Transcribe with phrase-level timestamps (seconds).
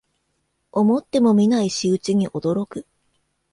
[0.71, 2.87] 思ってもみない仕打ちに驚く